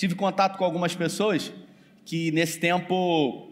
[0.00, 1.52] tive contato com algumas pessoas
[2.06, 3.50] que nesse tempo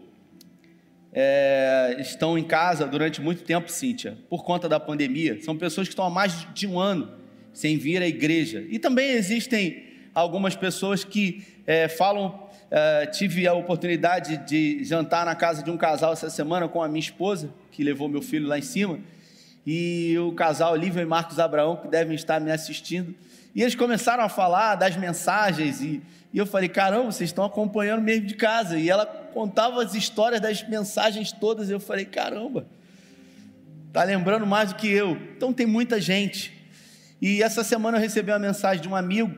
[1.13, 5.39] é, estão em casa durante muito tempo, Cíntia, por conta da pandemia.
[5.43, 7.11] São pessoas que estão há mais de um ano
[7.53, 8.65] sem vir à igreja.
[8.67, 12.49] E também existem algumas pessoas que é, falam.
[12.71, 16.87] É, tive a oportunidade de jantar na casa de um casal essa semana com a
[16.87, 18.99] minha esposa, que levou meu filho lá em cima,
[19.67, 23.13] e o casal Olivia e Marcos Abraão, que devem estar me assistindo.
[23.53, 26.01] E eles começaram a falar das mensagens, e,
[26.33, 28.77] e eu falei: caramba, vocês estão acompanhando mesmo de casa.
[28.77, 32.67] E ela contava as histórias das mensagens todas, e eu falei: caramba,
[33.91, 35.17] tá lembrando mais do que eu.
[35.35, 36.53] Então tem muita gente.
[37.21, 39.35] E essa semana eu recebi uma mensagem de um amigo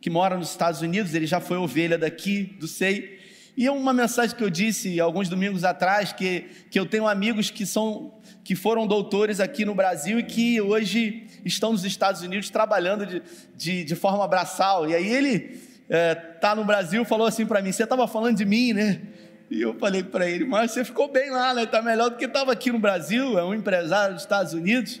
[0.00, 3.18] que mora nos Estados Unidos, ele já foi ovelha daqui, do SEI.
[3.56, 7.50] E é uma mensagem que eu disse alguns domingos atrás, que, que eu tenho amigos
[7.50, 8.14] que são
[8.48, 13.22] que foram doutores aqui no Brasil e que hoje estão nos Estados Unidos trabalhando de,
[13.54, 14.88] de, de forma braçal.
[14.88, 18.46] E aí ele está é, no Brasil falou assim para mim: Você estava falando de
[18.46, 19.02] mim, né?
[19.50, 21.64] E eu falei para ele: Mas você ficou bem lá, né?
[21.64, 23.38] Está melhor do que estava aqui no Brasil.
[23.38, 24.98] É um empresário dos Estados Unidos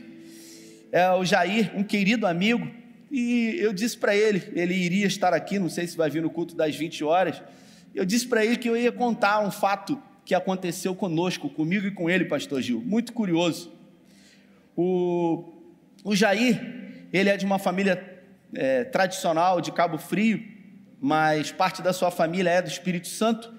[0.92, 2.70] é, o Jair, um querido amigo,
[3.10, 6.28] e eu disse para ele, ele iria estar aqui, não sei se vai vir no
[6.28, 7.42] culto das 20 horas.
[7.94, 11.90] Eu disse para ele que eu ia contar um fato que aconteceu conosco, comigo e
[11.90, 12.82] com ele, pastor Gil.
[12.84, 13.72] Muito curioso.
[14.76, 15.42] O,
[16.04, 20.44] o Jair, ele é de uma família é, tradicional de Cabo Frio,
[21.00, 23.54] mas parte da sua família é do Espírito Santo.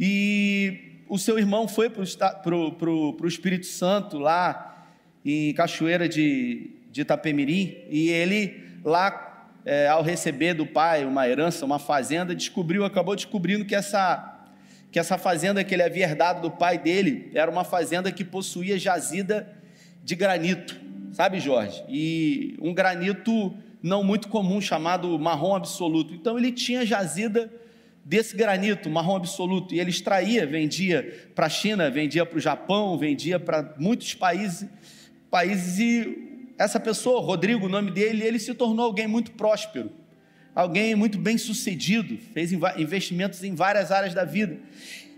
[0.00, 4.88] E o seu irmão foi para o Espírito Santo lá
[5.22, 11.66] em Cachoeira de, de Itapemirim, e ele lá, é, ao receber do pai uma herança,
[11.66, 14.37] uma fazenda, descobriu, acabou descobrindo que essa,
[14.90, 18.78] que essa fazenda que ele havia herdado do pai dele era uma fazenda que possuía
[18.78, 19.48] jazida
[20.02, 20.80] de granito,
[21.12, 21.84] sabe, Jorge?
[21.88, 26.14] E um granito não muito comum, chamado marrom absoluto.
[26.14, 27.52] Então ele tinha jazida
[28.04, 32.96] desse granito marrom absoluto e ele extraía, vendia para a China, vendia para o Japão,
[32.96, 34.66] vendia para muitos países
[35.30, 39.92] países e essa pessoa, Rodrigo, o nome dele, ele se tornou alguém muito próspero,
[40.58, 44.58] alguém muito bem sucedido, fez investimentos em várias áreas da vida.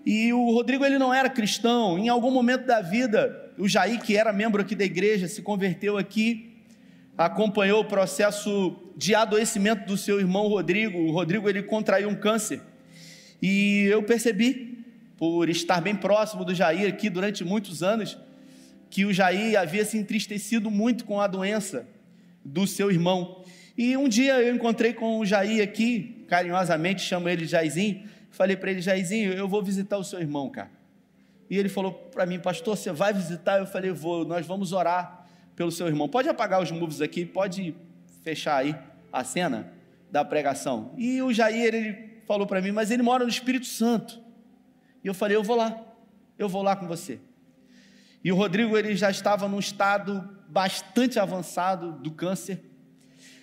[0.05, 4.19] E o Rodrigo ele não era cristão, em algum momento da vida, o Jair, que
[4.19, 6.59] era membro aqui da igreja, se converteu aqui,
[7.17, 10.99] acompanhou o processo de adoecimento do seu irmão Rodrigo.
[10.99, 12.61] O Rodrigo ele contraiu um câncer.
[13.41, 14.85] E eu percebi,
[15.17, 18.19] por estar bem próximo do Jair aqui durante muitos anos,
[18.91, 21.87] que o Jair havia se entristecido muito com a doença
[22.45, 23.40] do seu irmão.
[23.77, 28.71] E um dia eu encontrei com o Jair aqui, carinhosamente chamo ele Jairzinho, falei para
[28.71, 30.71] ele, Jairzinho, eu vou visitar o seu irmão, cara.
[31.49, 33.59] E ele falou para mim, pastor, você vai visitar?
[33.59, 35.27] Eu falei, vou, nós vamos orar
[35.57, 36.09] pelo seu irmão.
[36.09, 37.75] Pode apagar os moves aqui, pode
[38.23, 38.77] fechar aí
[39.13, 39.73] a cena
[40.11, 40.95] da pregação.
[40.97, 44.21] E o Jair, ele falou para mim, mas ele mora no Espírito Santo.
[45.03, 45.81] E eu falei, eu vou lá,
[46.39, 47.19] eu vou lá com você.
[48.23, 52.70] E o Rodrigo ele já estava num estado bastante avançado do câncer.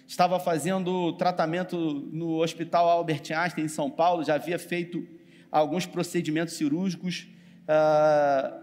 [0.07, 1.77] Estava fazendo tratamento
[2.13, 5.05] no Hospital Albert Einstein em São Paulo, já havia feito
[5.51, 7.27] alguns procedimentos cirúrgicos.
[7.67, 8.57] Ah,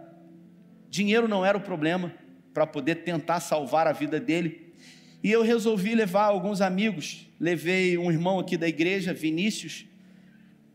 [0.88, 2.12] dinheiro não era o problema
[2.54, 4.72] para poder tentar salvar a vida dele.
[5.22, 7.28] E eu resolvi levar alguns amigos.
[7.38, 9.84] Levei um irmão aqui da igreja, Vinícius,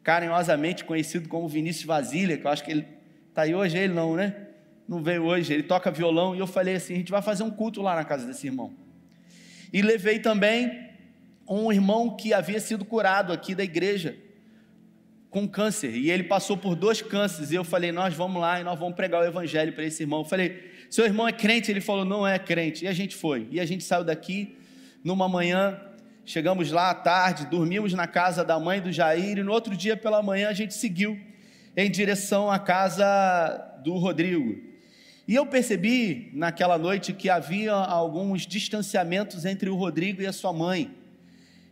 [0.04, 2.88] carinhosamente conhecido como Vinícius Vasília, que eu acho que ele
[3.30, 4.48] está aí hoje, ele não, né?
[4.88, 7.52] não veio hoje, ele toca violão, e eu falei assim: a gente vai fazer um
[7.52, 8.74] culto lá na casa desse irmão.
[9.72, 10.90] E levei também
[11.48, 14.16] um irmão que havia sido curado aqui da igreja
[15.30, 18.64] com câncer, e ele passou por dois cânceres, e eu falei: nós vamos lá e
[18.64, 20.22] nós vamos pregar o evangelho para esse irmão.
[20.22, 21.70] Eu falei: seu irmão é crente?
[21.70, 22.86] Ele falou: não é crente.
[22.86, 24.58] E a gente foi, e a gente saiu daqui
[25.04, 25.80] numa manhã.
[26.26, 29.98] Chegamos lá à tarde, dormimos na casa da mãe do Jair, e no outro dia
[29.98, 31.20] pela manhã a gente seguiu
[31.76, 34.69] em direção à casa do Rodrigo.
[35.30, 40.52] E eu percebi naquela noite que havia alguns distanciamentos entre o Rodrigo e a sua
[40.52, 40.90] mãe.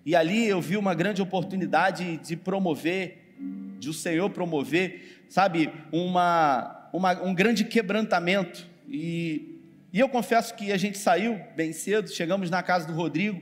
[0.06, 3.34] E ali eu vi uma grande oportunidade de promover,
[3.80, 8.64] de o Senhor promover, sabe, uma, uma um grande quebrantamento.
[8.88, 9.60] E,
[9.92, 13.42] e eu confesso que a gente saiu bem cedo, chegamos na casa do Rodrigo.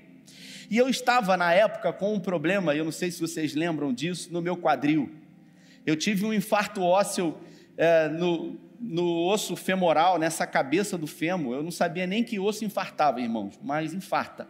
[0.72, 4.32] E eu estava na época com um problema, eu não sei se vocês lembram disso,
[4.32, 5.12] no meu quadril.
[5.86, 7.38] Eu tive um infarto ósseo
[7.78, 11.56] é, no, no osso femoral, nessa cabeça do fêmur.
[11.56, 14.48] Eu não sabia nem que osso infartava, irmãos, mas infarta.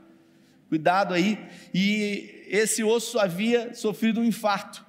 [0.69, 1.39] Cuidado aí.
[1.73, 4.85] E esse osso havia sofrido um infarto.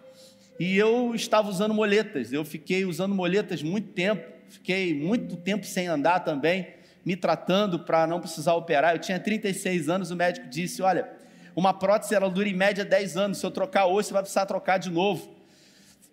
[0.59, 2.33] E eu estava usando moletas.
[2.33, 4.27] Eu fiquei usando moletas muito tempo.
[4.49, 6.69] Fiquei muito tempo sem andar também,
[7.05, 8.95] me tratando para não precisar operar.
[8.95, 10.11] Eu tinha 36 anos.
[10.11, 11.09] O médico disse: Olha,
[11.55, 13.39] Uma prótese ela dura em média 10 anos.
[13.39, 15.36] Se eu trocar hoje, você vai precisar trocar de novo.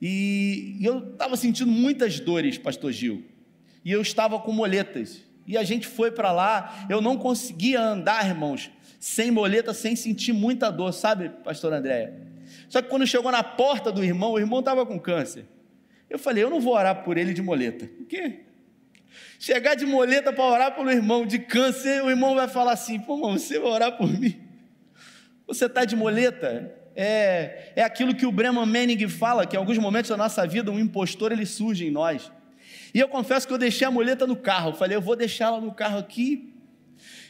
[0.06, 3.24] E, e eu estava sentindo muitas dores, Pastor Gil.
[3.86, 5.24] E eu estava com moletas.
[5.48, 6.86] E a gente foi para lá.
[6.90, 8.70] Eu não conseguia andar, irmãos,
[9.00, 12.14] sem moleta, sem sentir muita dor, sabe, Pastor Andréia?
[12.68, 15.46] Só que quando chegou na porta do irmão, o irmão estava com câncer.
[16.10, 17.88] Eu falei, eu não vou orar por ele de moleta.
[17.88, 18.42] Por quê?
[19.40, 23.16] Chegar de moleta para orar pelo irmão de câncer, o irmão vai falar assim: pô,
[23.16, 24.38] irmão, você vai orar por mim?
[25.48, 26.83] Você está de moleta?
[26.96, 30.72] É, é aquilo que o Breman Manning fala, que em alguns momentos da nossa vida
[30.72, 32.32] um impostor ele surge em nós.
[32.94, 34.74] E eu confesso que eu deixei a moleta no carro.
[34.74, 36.54] Falei, eu vou deixá-la no carro aqui.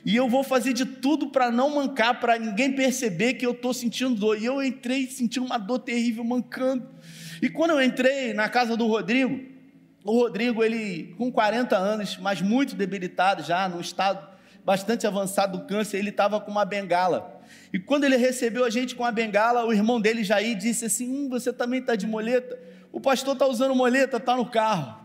[0.05, 3.73] E eu vou fazer de tudo para não mancar, para ninguém perceber que eu estou
[3.73, 4.37] sentindo dor.
[4.37, 6.89] E eu entrei sentindo uma dor terrível, mancando.
[7.41, 9.39] E quando eu entrei na casa do Rodrigo,
[10.03, 14.27] o Rodrigo, ele com 40 anos, mas muito debilitado já, num estado
[14.65, 17.32] bastante avançado do câncer, ele estava com uma bengala.
[17.73, 21.11] E quando ele recebeu a gente com a bengala, o irmão dele, Jair, disse assim:
[21.11, 22.59] hum, Você também está de moleta?
[22.91, 25.03] O pastor está usando moleta, está no carro.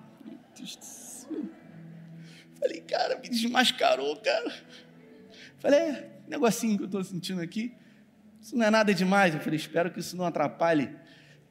[2.60, 4.52] Falei, cara, me desmascarou, cara.
[5.58, 7.72] Falei, é, negocinho que eu estou sentindo aqui,
[8.40, 9.34] isso não é nada demais.
[9.34, 10.90] Eu falei, espero que isso não atrapalhe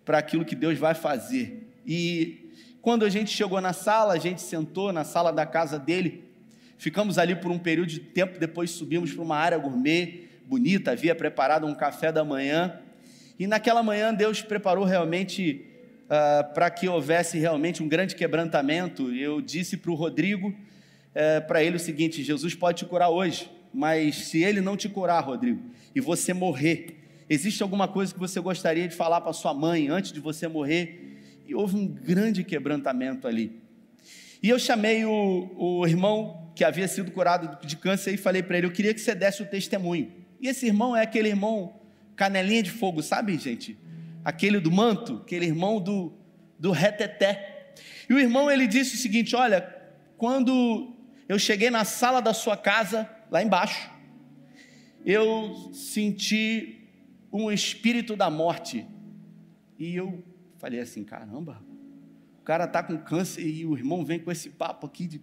[0.06, 1.82] para aquilo que Deus vai fazer.
[1.86, 6.24] E quando a gente chegou na sala, a gente sentou na sala da casa dele,
[6.78, 11.14] ficamos ali por um período de tempo, depois subimos para uma área gourmet, bonita, havia
[11.14, 12.80] preparado um café da manhã.
[13.38, 15.66] E naquela manhã Deus preparou realmente
[16.06, 19.14] uh, para que houvesse realmente um grande quebrantamento.
[19.14, 23.52] Eu disse para o Rodrigo, uh, para ele o seguinte: Jesus pode te curar hoje,
[23.74, 25.62] mas se ele não te curar, Rodrigo,
[25.94, 26.98] e você morrer,
[27.30, 31.04] existe alguma coisa que você gostaria de falar para sua mãe antes de você morrer?
[31.46, 33.62] E houve um grande quebrantamento ali.
[34.42, 38.58] E eu chamei o, o irmão que havia sido curado de câncer e falei para
[38.58, 40.17] ele: Eu queria que você desse o testemunho.
[40.40, 41.80] E esse irmão é aquele irmão
[42.16, 43.78] canelinha de fogo, sabe, gente?
[44.24, 46.14] Aquele do manto, aquele irmão do,
[46.60, 47.74] do reteté.
[48.10, 49.62] E o irmão ele disse o seguinte: Olha,
[50.18, 50.94] quando
[51.28, 53.90] eu cheguei na sala da sua casa, lá embaixo,
[55.06, 56.90] eu senti
[57.32, 58.86] um espírito da morte.
[59.78, 60.24] E eu
[60.58, 61.64] falei assim: caramba,
[62.40, 65.22] o cara está com câncer e o irmão vem com esse papo aqui de,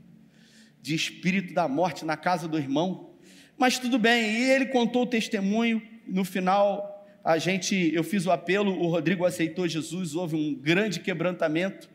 [0.81, 3.14] de espírito da morte na casa do irmão.
[3.57, 8.31] Mas tudo bem, e ele contou o testemunho, no final a gente, eu fiz o
[8.31, 11.89] apelo, o Rodrigo aceitou Jesus, houve um grande quebrantamento.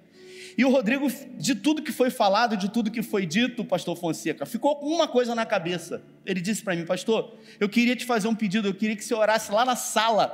[0.58, 1.08] E o Rodrigo,
[1.38, 5.08] de tudo que foi falado, de tudo que foi dito, pastor Fonseca, ficou com uma
[5.08, 6.04] coisa na cabeça.
[6.26, 9.14] Ele disse para mim, pastor, eu queria te fazer um pedido, eu queria que você
[9.14, 10.28] orasse lá na sala,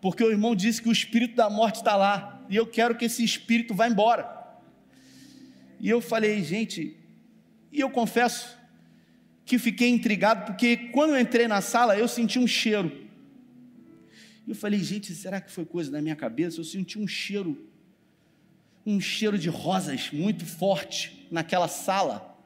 [0.00, 3.04] porque o irmão disse que o espírito da morte está lá, e eu quero que
[3.04, 4.28] esse espírito vá embora.
[5.78, 6.96] E eu falei, gente,
[7.72, 8.58] e eu confesso,
[9.50, 12.92] que fiquei intrigado, porque quando eu entrei na sala, eu senti um cheiro.
[14.46, 16.60] Eu falei, gente, será que foi coisa da minha cabeça?
[16.60, 17.60] Eu senti um cheiro,
[18.86, 22.40] um cheiro de rosas muito forte naquela sala.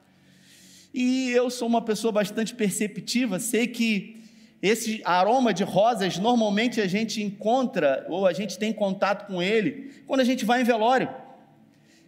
[0.91, 4.23] E eu sou uma pessoa bastante perceptiva, sei que
[4.59, 9.91] esse aroma de rosas, normalmente a gente encontra, ou a gente tem contato com ele,
[10.07, 11.07] quando a gente vai em velório.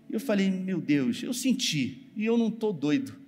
[0.10, 3.27] E eu falei, meu Deus, eu senti, e eu não estou doido.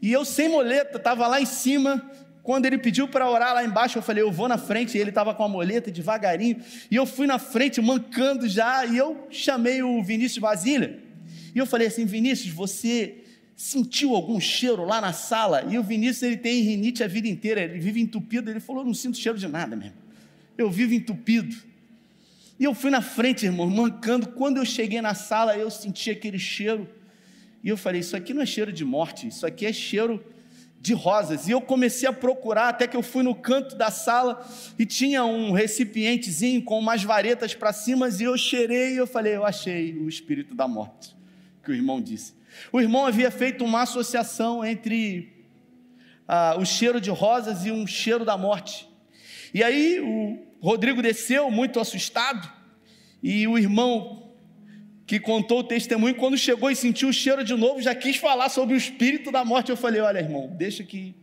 [0.00, 2.10] E eu sem moleta, estava lá em cima.
[2.42, 4.96] Quando ele pediu para orar lá embaixo, eu falei, eu vou na frente.
[4.96, 6.62] E ele estava com a moleta devagarinho.
[6.90, 8.86] E eu fui na frente, mancando já.
[8.86, 11.02] E eu chamei o Vinícius Basília.
[11.54, 13.16] E eu falei assim: Vinícius, você
[13.56, 15.64] sentiu algum cheiro lá na sala?
[15.68, 17.60] E o Vinícius, ele tem rinite a vida inteira.
[17.60, 18.50] Ele vive entupido.
[18.50, 19.96] Ele falou: não sinto cheiro de nada mesmo.
[20.56, 21.54] Eu vivo entupido.
[22.58, 24.28] E eu fui na frente, irmão, mancando.
[24.28, 26.88] Quando eu cheguei na sala, eu senti aquele cheiro.
[27.62, 30.24] E eu falei: Isso aqui não é cheiro de morte, isso aqui é cheiro
[30.80, 31.48] de rosas.
[31.48, 34.46] E eu comecei a procurar, até que eu fui no canto da sala
[34.78, 38.08] e tinha um recipientezinho com umas varetas para cima.
[38.08, 41.16] E eu cheirei e eu falei: Eu achei o espírito da morte,
[41.62, 42.34] que o irmão disse.
[42.72, 45.32] O irmão havia feito uma associação entre
[46.26, 48.88] ah, o cheiro de rosas e um cheiro da morte.
[49.52, 52.50] E aí o Rodrigo desceu muito assustado,
[53.22, 54.27] e o irmão
[55.08, 58.50] que contou o testemunho, quando chegou e sentiu o cheiro de novo, já quis falar
[58.50, 59.70] sobre o espírito da morte.
[59.70, 61.14] Eu falei: Olha, irmão, deixa que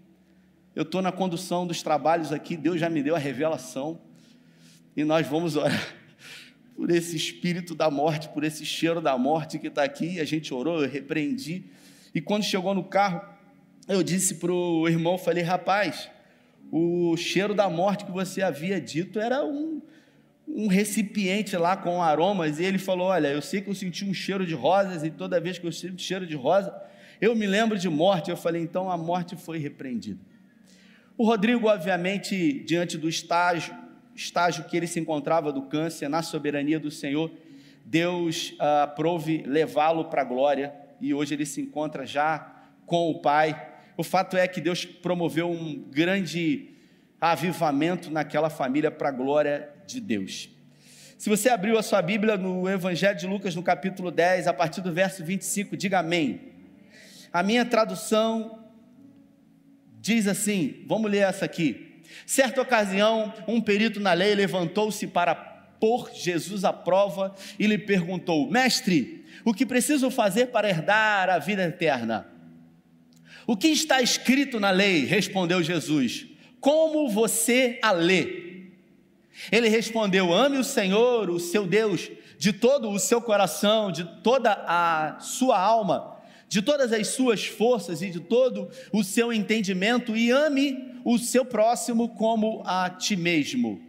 [0.76, 4.02] eu estou na condução dos trabalhos aqui, Deus já me deu a revelação,
[4.98, 5.96] e nós vamos orar
[6.76, 10.20] por esse espírito da morte, por esse cheiro da morte que está aqui.
[10.20, 11.66] A gente orou, eu repreendi,
[12.14, 13.22] e quando chegou no carro,
[13.88, 16.10] eu disse para o irmão: Falei, rapaz,
[16.72, 19.80] o cheiro da morte que você havia dito era um
[20.48, 24.14] um recipiente lá com aromas, e ele falou: Olha, eu sei que eu senti um
[24.14, 26.74] cheiro de rosas, e toda vez que eu sinto cheiro de rosa,
[27.20, 28.30] eu me lembro de morte.
[28.30, 30.20] Eu falei: Então a morte foi repreendida.
[31.18, 33.74] O Rodrigo, obviamente, diante do estágio,
[34.14, 37.32] estágio que ele se encontrava do câncer, na soberania do Senhor,
[37.86, 42.54] Deus ah, aprove levá-lo para a glória e hoje ele se encontra já
[42.86, 43.74] com o Pai.
[43.96, 46.70] O fato é que Deus promoveu um grande
[47.20, 50.50] avivamento naquela família para a glória de Deus.
[51.18, 54.82] Se você abriu a sua Bíblia no Evangelho de Lucas, no capítulo 10, a partir
[54.82, 56.54] do verso 25, diga amém.
[57.32, 58.60] A minha tradução
[60.00, 62.02] diz assim: vamos ler essa aqui.
[62.26, 68.50] Certa ocasião, um perito na lei levantou-se para pôr Jesus à prova e lhe perguntou:
[68.52, 72.28] Mestre, o que preciso fazer para herdar a vida eterna?
[73.48, 75.06] O que está escrito na lei?
[75.06, 76.26] Respondeu Jesus.
[76.60, 78.45] Como você a lê?
[79.52, 84.52] Ele respondeu: Ame o Senhor, o seu Deus, de todo o seu coração, de toda
[84.68, 90.32] a sua alma, de todas as suas forças e de todo o seu entendimento, e
[90.32, 93.82] ame o seu próximo como a ti mesmo.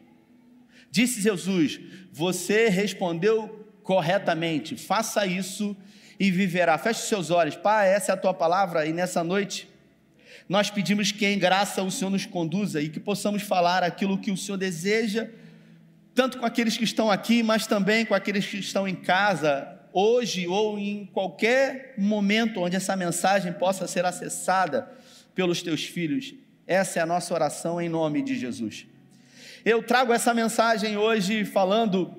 [0.90, 1.80] Disse Jesus:
[2.12, 5.76] Você respondeu corretamente, faça isso
[6.18, 6.76] e viverá.
[6.78, 9.68] Feche os seus olhos, Pai, essa é a tua palavra, e nessa noite
[10.48, 14.30] nós pedimos que em graça o Senhor nos conduza e que possamos falar aquilo que
[14.30, 15.28] o Senhor deseja,
[16.14, 20.46] tanto com aqueles que estão aqui, mas também com aqueles que estão em casa, hoje
[20.46, 24.90] ou em qualquer momento onde essa mensagem possa ser acessada
[25.34, 26.34] pelos teus filhos.
[26.66, 28.86] Essa é a nossa oração em nome de Jesus.
[29.64, 32.14] Eu trago essa mensagem hoje falando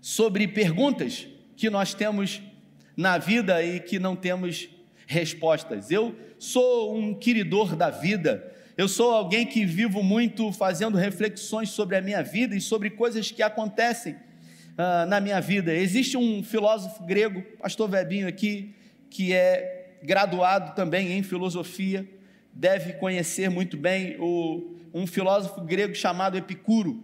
[0.00, 2.42] sobre perguntas que nós temos
[2.96, 4.68] na vida e que não temos
[5.06, 5.90] respostas.
[5.90, 11.96] Eu sou um queridor da vida, eu sou alguém que vivo muito fazendo reflexões sobre
[11.96, 15.72] a minha vida e sobre coisas que acontecem uh, na minha vida.
[15.72, 18.74] Existe um filósofo grego, pastor Webinho aqui,
[19.08, 22.06] que é graduado também em filosofia,
[22.52, 27.02] deve conhecer muito bem o, um filósofo grego chamado Epicuro,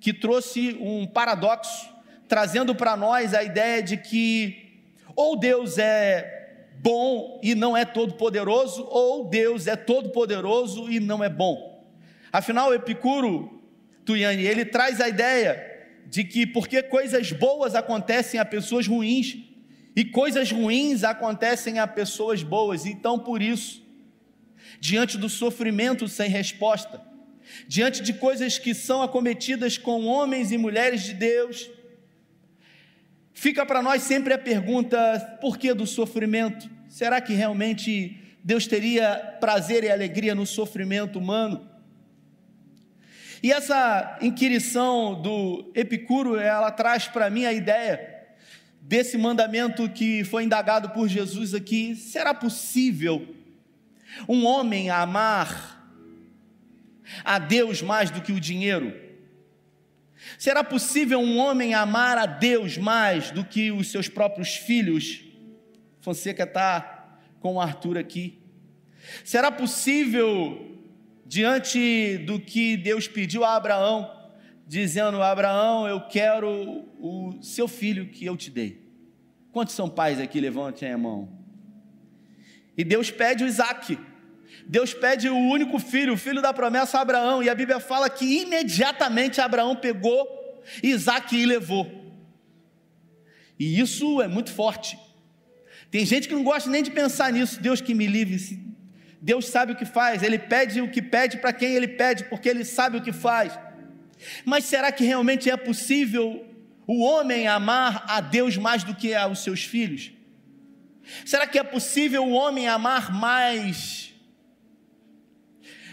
[0.00, 1.88] que trouxe um paradoxo,
[2.28, 4.82] trazendo para nós a ideia de que
[5.16, 6.37] ou Deus é
[6.80, 11.86] bom e não é todo-poderoso, ou Deus é todo-poderoso e não é bom.
[12.32, 13.62] Afinal, Epicuro,
[14.04, 15.64] Tuiane, ele traz a ideia
[16.06, 19.38] de que porque coisas boas acontecem a pessoas ruins
[19.94, 23.84] e coisas ruins acontecem a pessoas boas, então por isso,
[24.80, 27.02] diante do sofrimento sem resposta,
[27.66, 31.68] diante de coisas que são acometidas com homens e mulheres de Deus,
[33.40, 36.68] Fica para nós sempre a pergunta: por que do sofrimento?
[36.88, 41.70] Será que realmente Deus teria prazer e alegria no sofrimento humano?
[43.40, 48.26] E essa inquirição do Epicuro, ela traz para mim a ideia
[48.80, 53.36] desse mandamento que foi indagado por Jesus aqui: será possível
[54.28, 55.88] um homem amar
[57.24, 59.07] a Deus mais do que o dinheiro?
[60.38, 65.24] Será possível um homem amar a Deus mais do que os seus próprios filhos?
[66.00, 68.38] Fonseca está com o Arthur aqui.
[69.24, 70.78] Será possível,
[71.24, 74.10] diante do que Deus pediu a Abraão,
[74.66, 78.82] dizendo: Abraão, eu quero o seu filho que eu te dei?
[79.52, 80.40] Quantos são pais aqui?
[80.40, 81.28] Levantem a mão.
[82.76, 83.98] E Deus pede o Isaac.
[84.66, 88.42] Deus pede o único filho, o filho da promessa Abraão, e a Bíblia fala que
[88.42, 90.26] imediatamente Abraão pegou
[90.82, 91.90] Isaac e levou.
[93.58, 94.98] E isso é muito forte.
[95.90, 97.60] Tem gente que não gosta nem de pensar nisso.
[97.60, 98.60] Deus que me livre.
[99.20, 100.22] Deus sabe o que faz.
[100.22, 103.58] Ele pede o que pede para quem ele pede, porque ele sabe o que faz.
[104.44, 106.44] Mas será que realmente é possível
[106.86, 110.12] o homem amar a Deus mais do que aos seus filhos?
[111.24, 114.07] Será que é possível o homem amar mais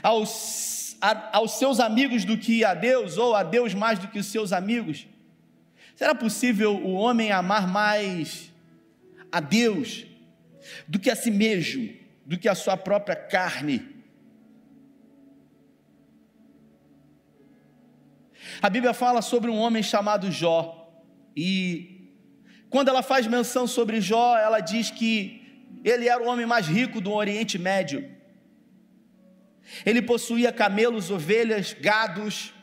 [0.05, 4.19] aos, a, aos seus amigos do que a Deus, ou a Deus mais do que
[4.19, 5.07] os seus amigos?
[5.95, 8.53] Será possível o homem amar mais
[9.31, 10.05] a Deus
[10.87, 11.91] do que a si mesmo,
[12.23, 13.95] do que a sua própria carne?
[18.61, 20.87] A Bíblia fala sobre um homem chamado Jó,
[21.35, 22.11] e
[22.69, 27.01] quando ela faz menção sobre Jó, ela diz que ele era o homem mais rico
[27.01, 28.14] do Oriente Médio.
[29.85, 32.53] Ele possuía camelos, ovelhas, gados.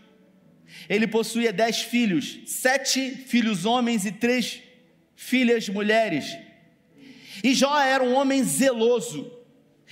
[0.89, 4.63] Ele possuía dez filhos, sete filhos homens e três
[5.15, 6.37] filhas mulheres.
[7.43, 9.31] E Jó era um homem zeloso.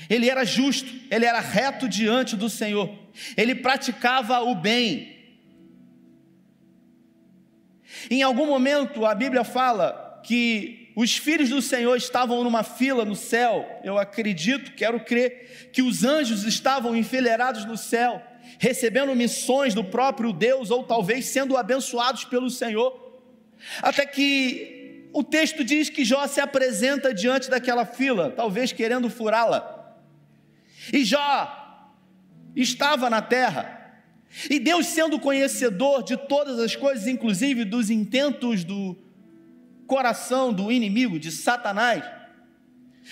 [0.09, 2.91] Ele era justo, ele era reto diante do Senhor.
[3.37, 5.19] Ele praticava o bem.
[8.11, 13.15] Em algum momento a Bíblia fala que os filhos do Senhor estavam numa fila no
[13.15, 18.23] céu, eu acredito, quero crer, que os anjos estavam enfileirados no céu,
[18.59, 23.23] recebendo missões do próprio Deus, ou talvez sendo abençoados pelo Senhor,
[23.81, 29.97] até que o texto diz que Jó se apresenta diante daquela fila, talvez querendo furá-la,
[30.93, 31.57] e Jó
[32.57, 33.79] estava na terra,
[34.49, 38.97] e Deus, sendo conhecedor de todas as coisas, inclusive dos intentos do
[39.91, 42.05] coração do inimigo, de Satanás,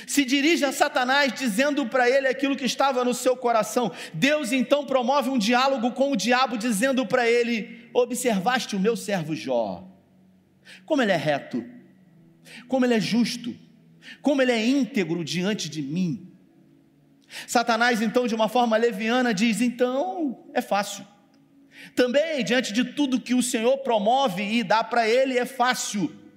[0.06, 3.90] se dirige a Satanás dizendo para ele aquilo que estava no seu coração.
[4.14, 9.34] Deus então promove um diálogo com o diabo, dizendo para ele: Observaste o meu servo
[9.34, 9.88] Jó,
[10.86, 11.64] como ele é reto,
[12.68, 13.56] como ele é justo,
[14.22, 16.32] como ele é íntegro diante de mim.
[17.48, 21.04] Satanás, então, de uma forma leviana, diz: então é fácil.
[21.96, 26.27] Também, diante de tudo que o Senhor promove e dá para ele, é fácil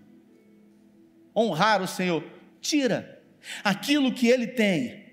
[1.35, 2.23] honrar o Senhor.
[2.59, 3.21] Tira
[3.63, 5.05] aquilo que ele tem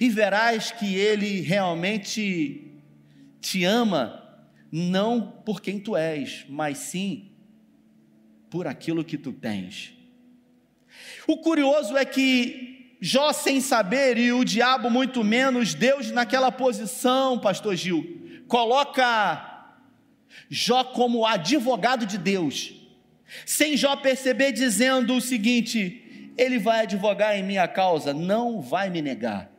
[0.00, 2.80] e verás que ele realmente
[3.40, 4.22] te ama,
[4.72, 7.30] não por quem tu és, mas sim
[8.50, 9.92] por aquilo que tu tens.
[11.26, 17.38] O curioso é que Jó sem saber e o diabo muito menos, Deus naquela posição,
[17.38, 19.52] pastor Gil, coloca
[20.48, 22.72] Jó como advogado de Deus,
[23.44, 29.02] sem Jó perceber, dizendo o seguinte: ele vai advogar em minha causa, não vai me
[29.02, 29.50] negar.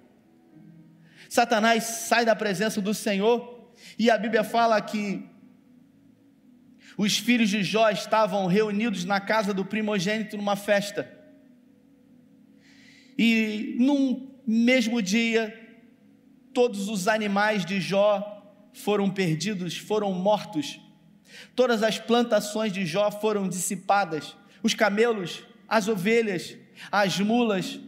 [1.30, 5.24] Satanás sai da presença do Senhor e a Bíblia fala que
[6.98, 11.12] os filhos de Jó estavam reunidos na casa do primogênito numa festa.
[13.18, 15.54] E num mesmo dia,
[16.54, 18.34] todos os animais de Jó
[18.74, 20.80] foram perdidos, foram mortos.
[21.58, 24.36] Todas as plantações de Jó foram dissipadas.
[24.62, 26.56] Os camelos, as ovelhas,
[26.92, 27.80] as mulas,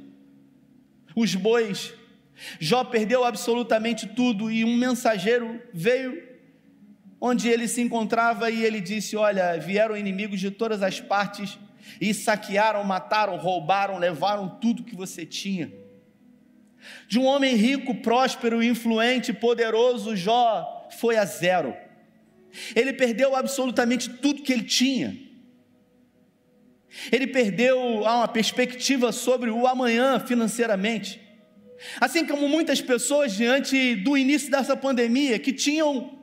[1.16, 1.94] os bois.
[2.60, 6.20] Jó perdeu absolutamente tudo e um mensageiro veio
[7.22, 11.60] onde ele se encontrava e ele disse: Olha, vieram inimigos de todas as partes
[12.02, 15.72] e saquearam, mataram, roubaram, levaram tudo que você tinha.
[17.08, 21.76] De um homem rico, próspero, influente, poderoso, Jó foi a zero.
[22.76, 25.18] Ele perdeu absolutamente tudo que ele tinha.
[27.12, 31.22] Ele perdeu uma perspectiva sobre o amanhã financeiramente.
[32.00, 36.20] Assim como muitas pessoas diante do início dessa pandemia que tinham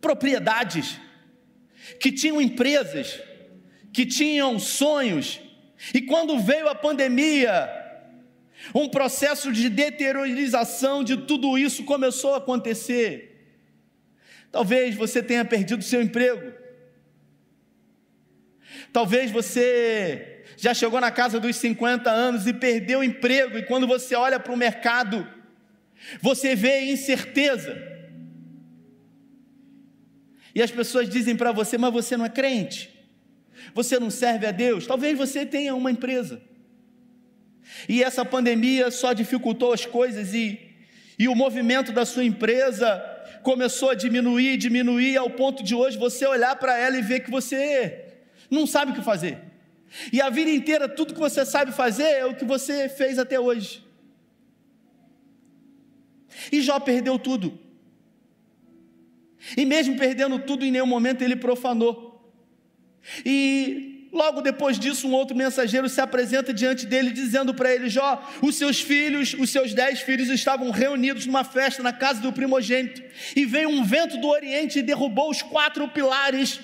[0.00, 0.98] propriedades,
[2.00, 3.20] que tinham empresas,
[3.92, 5.40] que tinham sonhos,
[5.94, 7.68] e quando veio a pandemia,
[8.74, 13.27] um processo de deteriorização de tudo isso começou a acontecer.
[14.50, 16.52] Talvez você tenha perdido seu emprego.
[18.92, 23.86] Talvez você já chegou na casa dos 50 anos e perdeu o emprego, e quando
[23.86, 25.26] você olha para o mercado,
[26.20, 27.76] você vê incerteza.
[30.54, 32.98] E as pessoas dizem para você, mas você não é crente
[33.74, 36.40] você não serve a Deus, talvez você tenha uma empresa.
[37.88, 40.58] E essa pandemia só dificultou as coisas e,
[41.18, 43.02] e o movimento da sua empresa
[43.42, 47.30] começou a diminuir, diminuir, ao ponto de hoje você olhar para ela e ver que
[47.30, 48.04] você
[48.50, 49.38] não sabe o que fazer.
[50.12, 53.40] E a vida inteira, tudo que você sabe fazer é o que você fez até
[53.40, 53.84] hoje.
[56.52, 57.58] E Jó perdeu tudo.
[59.56, 62.32] E mesmo perdendo tudo, em nenhum momento ele profanou.
[63.24, 68.22] E logo depois disso, um outro mensageiro se apresenta diante dele, dizendo para ele: Jó,
[68.42, 73.02] os seus filhos, os seus dez filhos estavam reunidos numa festa na casa do primogênito,
[73.36, 76.60] e veio um vento do Oriente e derrubou os quatro pilares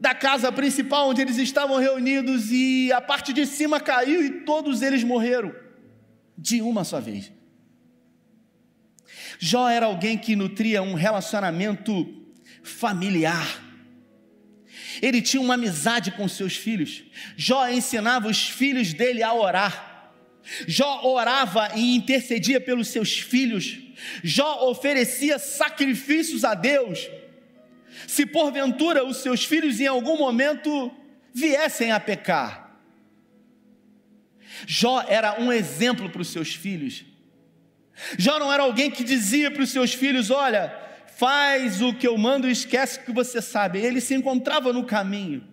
[0.00, 4.80] da casa principal onde eles estavam reunidos, e a parte de cima caiu e todos
[4.80, 5.54] eles morreram,
[6.38, 7.30] de uma só vez.
[9.38, 12.06] Jó era alguém que nutria um relacionamento
[12.62, 13.69] familiar
[15.00, 17.02] ele tinha uma amizade com seus filhos.
[17.36, 20.12] Jó ensinava os filhos dele a orar.
[20.66, 23.78] Jó orava e intercedia pelos seus filhos.
[24.22, 27.08] Jó oferecia sacrifícios a Deus.
[28.06, 30.92] Se porventura os seus filhos em algum momento
[31.32, 32.70] viessem a pecar,
[34.66, 37.04] Jó era um exemplo para os seus filhos.
[38.18, 40.74] Jó não era alguém que dizia para os seus filhos: Olha,
[41.20, 43.78] faz o que eu mando e esquece o que você sabe.
[43.78, 45.46] Ele se encontrava no caminho.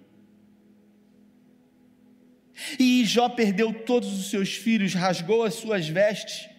[2.80, 6.50] E Jó perdeu todos os seus filhos, rasgou as suas vestes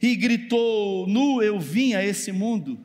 [0.00, 2.82] e gritou: Nu eu vim a esse mundo,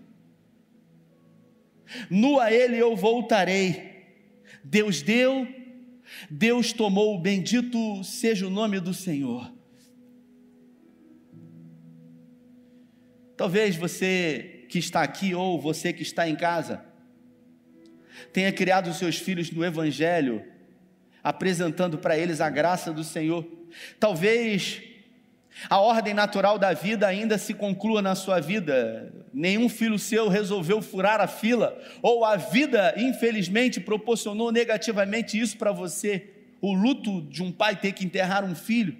[2.09, 3.95] nu a ele eu voltarei.
[4.61, 5.47] Deus deu,
[6.29, 9.49] Deus tomou, bendito seja o nome do Senhor.
[13.37, 16.87] Talvez você que está aqui ou você que está em casa
[18.33, 20.43] tenha criado os seus filhos no Evangelho,
[21.23, 23.45] apresentando para eles a graça do Senhor.
[23.99, 24.81] Talvez
[25.69, 29.11] a ordem natural da vida ainda se conclua na sua vida.
[29.33, 35.71] Nenhum filho seu resolveu furar a fila, ou a vida, infelizmente, proporcionou negativamente isso para
[35.71, 36.29] você,
[36.61, 38.97] o luto de um pai ter que enterrar um filho.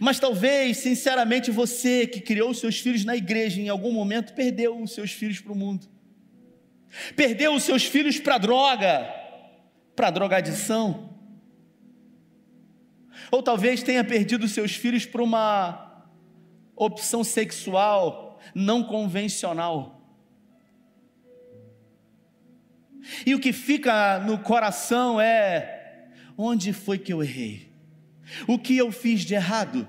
[0.00, 4.92] Mas talvez, sinceramente, você que criou seus filhos na igreja, em algum momento perdeu os
[4.92, 5.86] seus filhos para o mundo,
[7.14, 9.06] perdeu os seus filhos para a droga,
[9.94, 11.16] para a drogadição
[13.30, 16.04] ou talvez tenha perdido seus filhos por uma
[16.74, 19.92] opção sexual não convencional.
[23.24, 27.72] E o que fica no coração é: onde foi que eu errei?
[28.46, 29.88] O que eu fiz de errado?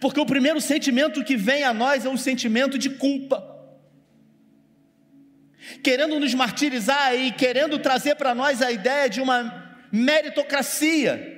[0.00, 3.56] Porque o primeiro sentimento que vem a nós é o sentimento de culpa.
[5.82, 11.36] Querendo nos martirizar e querendo trazer para nós a ideia de uma meritocracia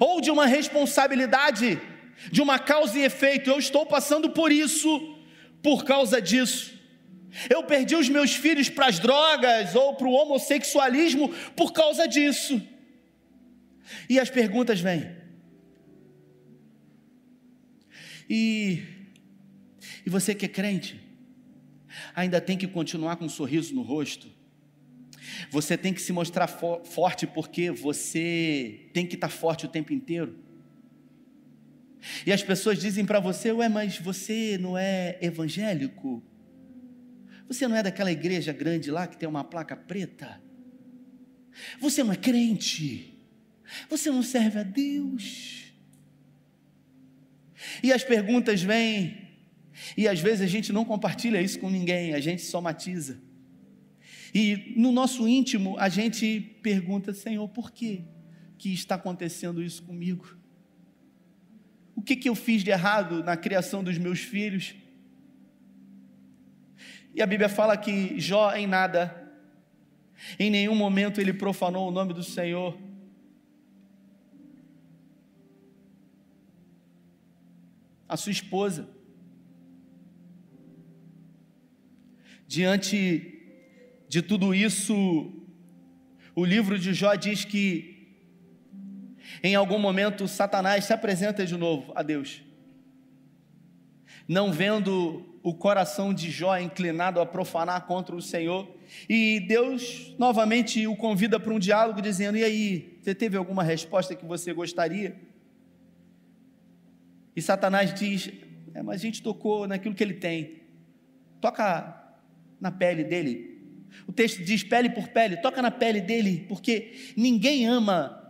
[0.00, 1.80] ou de uma responsabilidade,
[2.30, 3.50] de uma causa e efeito.
[3.50, 5.16] Eu estou passando por isso,
[5.62, 6.74] por causa disso.
[7.50, 12.60] Eu perdi os meus filhos para as drogas ou para o homossexualismo por causa disso.
[14.08, 15.10] E as perguntas vêm.
[18.28, 18.82] E,
[20.04, 21.00] e você que é crente,
[22.14, 24.28] ainda tem que continuar com um sorriso no rosto,
[25.50, 29.68] você tem que se mostrar fo forte porque você tem que estar tá forte o
[29.68, 30.38] tempo inteiro.
[32.24, 36.22] E as pessoas dizem para você: Ué, mas você não é evangélico?
[37.48, 40.40] Você não é daquela igreja grande lá que tem uma placa preta?
[41.80, 43.15] Você não é crente?
[43.88, 45.72] Você não serve a Deus?
[47.82, 49.28] E as perguntas vêm,
[49.96, 53.20] e às vezes a gente não compartilha isso com ninguém, a gente somatiza.
[54.34, 58.04] E no nosso íntimo a gente pergunta, Senhor, por que
[58.58, 60.36] que está acontecendo isso comigo?
[61.94, 64.74] O que que eu fiz de errado na criação dos meus filhos?
[67.14, 69.32] E a Bíblia fala que Jó em nada,
[70.38, 72.78] em nenhum momento ele profanou o nome do Senhor.
[78.08, 78.88] A sua esposa,
[82.46, 83.36] diante
[84.08, 85.32] de tudo isso,
[86.34, 87.96] o livro de Jó diz que
[89.42, 92.42] em algum momento Satanás se apresenta de novo a Deus.
[94.28, 98.68] Não vendo o coração de Jó inclinado a profanar contra o Senhor,
[99.08, 104.14] e Deus novamente o convida para um diálogo, dizendo: E aí, você teve alguma resposta
[104.14, 105.16] que você gostaria?
[107.36, 108.32] E Satanás diz:
[108.74, 110.62] é, Mas a gente tocou naquilo que ele tem,
[111.40, 112.02] toca
[112.58, 113.56] na pele dele,
[114.06, 118.22] o texto diz pele por pele, toca na pele dele, porque ninguém ama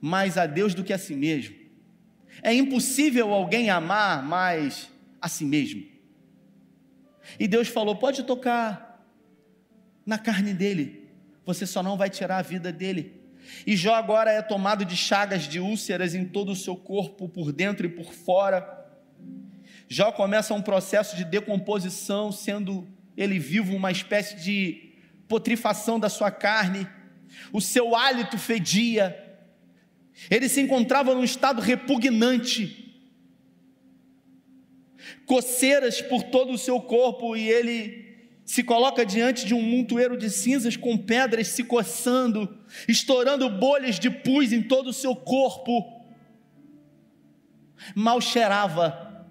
[0.00, 1.56] mais a Deus do que a si mesmo.
[2.42, 5.84] É impossível alguém amar mais a si mesmo.
[7.38, 9.04] E Deus falou: pode tocar
[10.06, 11.08] na carne dele,
[11.44, 13.17] você só não vai tirar a vida dele.
[13.66, 17.52] E Jó agora é tomado de chagas de úlceras em todo o seu corpo, por
[17.52, 18.86] dentro e por fora.
[19.88, 24.92] Jó começa um processo de decomposição, sendo ele vive uma espécie de
[25.26, 26.86] putrifação da sua carne,
[27.52, 29.24] o seu hálito fedia,
[30.30, 32.84] ele se encontrava num estado repugnante,
[35.26, 40.30] coceiras por todo o seu corpo, e ele se coloca diante de um montoeiro de
[40.30, 46.04] cinzas com pedras se coçando, estourando bolhas de pus em todo o seu corpo.
[47.94, 49.26] Mal cheirava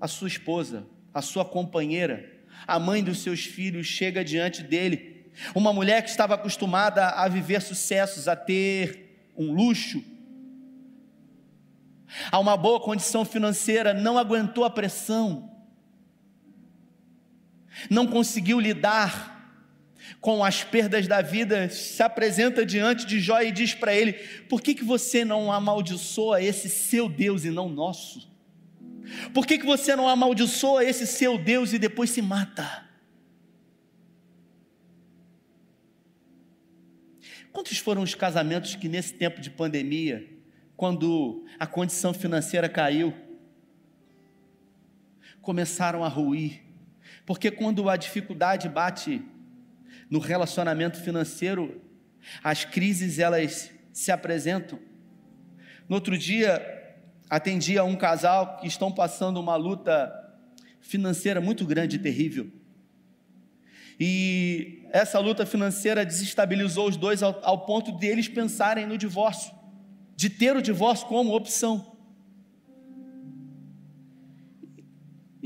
[0.00, 2.30] a sua esposa, a sua companheira,
[2.66, 5.30] a mãe dos seus filhos, chega diante dele.
[5.54, 10.02] Uma mulher que estava acostumada a viver sucessos, a ter um luxo,
[12.30, 15.50] a uma boa condição financeira, não aguentou a pressão,
[17.88, 19.37] não conseguiu lidar
[20.20, 24.12] com as perdas da vida, se apresenta diante de Jó e diz para ele:
[24.48, 28.28] Por que, que você não amaldiçoa esse seu Deus e não nosso?
[29.32, 32.86] Por que, que você não amaldiçoa esse seu Deus e depois se mata?
[37.52, 40.28] Quantos foram os casamentos que nesse tempo de pandemia,
[40.76, 43.14] quando a condição financeira caiu,
[45.40, 46.62] começaram a ruir?
[47.26, 49.22] Porque quando a dificuldade bate
[50.10, 51.80] no relacionamento financeiro,
[52.42, 54.78] as crises elas se apresentam.
[55.88, 56.62] No outro dia,
[57.28, 60.12] atendi a um casal que estão passando uma luta
[60.80, 62.50] financeira muito grande e terrível.
[64.00, 69.52] E essa luta financeira desestabilizou os dois ao, ao ponto de eles pensarem no divórcio,
[70.14, 71.97] de ter o divórcio como opção.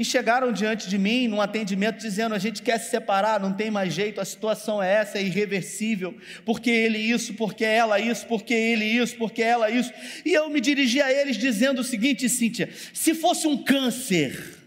[0.03, 3.71] E chegaram diante de mim num atendimento dizendo: a gente quer se separar, não tem
[3.71, 8.53] mais jeito, a situação é essa, é irreversível, porque ele isso, porque ela isso, porque
[8.53, 9.93] ele isso, porque ela isso.
[10.25, 14.59] E eu me dirigi a eles dizendo o seguinte, Cíntia: se fosse um câncer,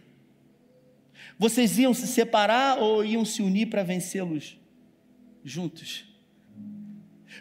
[1.38, 4.58] vocês iam se separar ou iam se unir para vencê-los
[5.43, 6.06] juntos?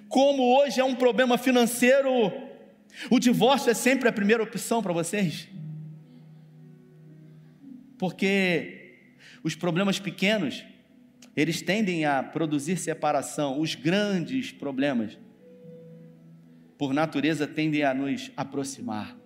[0.09, 2.11] Como hoje é um problema financeiro,
[3.09, 5.47] o divórcio é sempre a primeira opção para vocês?
[8.05, 8.99] Porque
[9.43, 10.63] os problemas pequenos,
[11.35, 15.19] eles tendem a produzir separação, os grandes problemas,
[16.77, 19.17] por natureza, tendem a nos aproximar.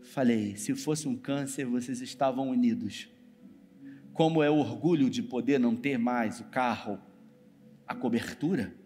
[0.00, 3.08] Falei, se fosse um câncer, vocês estavam unidos
[4.12, 7.00] como é o orgulho de poder não ter mais o carro,
[7.84, 8.76] a cobertura,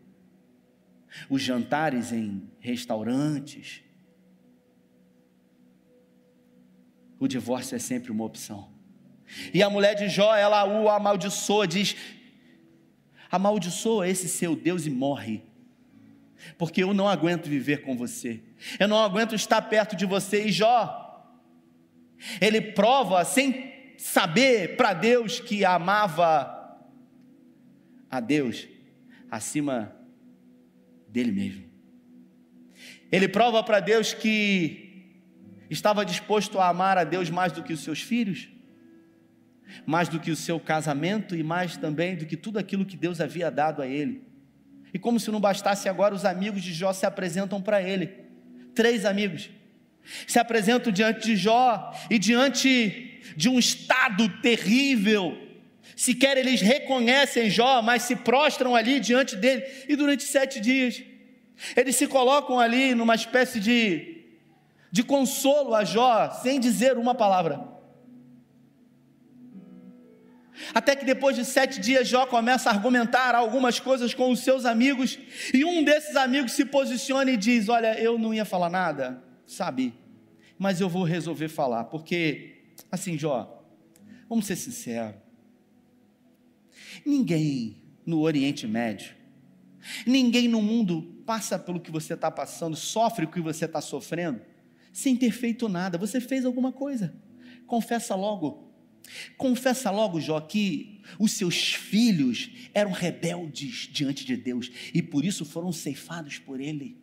[1.28, 3.82] os jantares em restaurantes.
[7.20, 8.70] O divórcio é sempre uma opção.
[9.52, 11.94] E a mulher de Jó, ela o amaldiçoa, diz:
[13.30, 15.42] amaldiçoa esse seu Deus e morre,
[16.56, 18.40] porque eu não aguento viver com você,
[18.78, 20.46] eu não aguento estar perto de você.
[20.46, 21.37] E Jó,
[22.40, 26.56] ele prova sem saber para Deus que amava
[28.11, 28.66] a Deus
[29.30, 29.94] acima
[31.06, 31.70] dele mesmo.
[33.12, 34.89] Ele prova para Deus que
[35.70, 38.48] estava disposto a amar a Deus mais do que os seus filhos,
[39.87, 43.20] mais do que o seu casamento e mais também do que tudo aquilo que Deus
[43.20, 44.22] havia dado a ele.
[44.92, 48.11] E como se não bastasse agora, os amigos de Jó se apresentam para ele.
[48.74, 49.50] Três amigos
[50.26, 55.37] se apresentam diante de Jó e diante de um estado terrível.
[55.94, 59.64] Sequer eles reconhecem Jó, mas se prostram ali diante dele.
[59.88, 61.02] E durante sete dias,
[61.76, 64.19] eles se colocam ali numa espécie de,
[64.90, 67.68] de consolo a Jó, sem dizer uma palavra.
[70.74, 74.64] Até que depois de sete dias, Jó começa a argumentar algumas coisas com os seus
[74.64, 75.18] amigos,
[75.55, 79.94] e um desses amigos se posiciona e diz: Olha, eu não ia falar nada, sabe,
[80.59, 83.64] mas eu vou resolver falar, porque Assim, Jó,
[84.29, 85.14] vamos ser sinceros.
[87.05, 89.14] Ninguém no Oriente Médio,
[90.07, 94.40] ninguém no mundo passa pelo que você está passando, sofre o que você está sofrendo,
[94.92, 95.98] sem ter feito nada.
[95.98, 97.14] Você fez alguma coisa.
[97.66, 98.70] Confessa logo.
[99.37, 105.44] Confessa logo, Jó, que os seus filhos eram rebeldes diante de Deus e por isso
[105.44, 106.96] foram ceifados por Ele.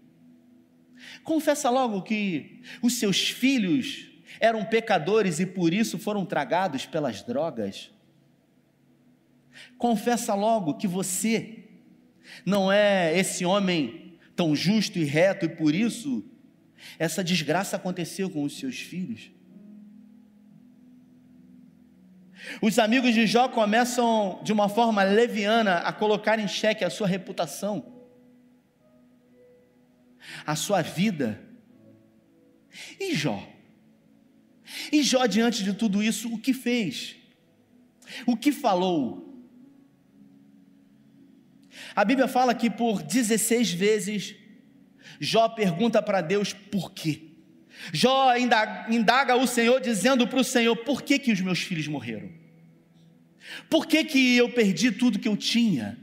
[1.23, 4.08] Confessa logo que os seus filhos
[4.39, 7.91] eram pecadores e por isso foram tragados pelas drogas.
[9.78, 11.65] Confessa logo que você
[12.45, 16.23] não é esse homem tão justo e reto e por isso
[16.99, 19.31] essa desgraça aconteceu com os seus filhos.
[22.61, 27.07] Os amigos de Jó começam de uma forma leviana a colocar em xeque a sua
[27.07, 28.05] reputação,
[30.45, 31.41] a sua vida.
[32.99, 33.41] E Jó?
[34.91, 37.15] E Jó, diante de tudo isso, o que fez?
[38.25, 39.27] O que falou?
[41.95, 44.35] A Bíblia fala que por 16 vezes
[45.19, 47.21] Jó pergunta para Deus por quê.
[47.93, 52.30] Jó indaga, o Senhor dizendo para o Senhor: por que, que os meus filhos morreram?
[53.69, 55.97] Por que, que eu perdi tudo que eu tinha?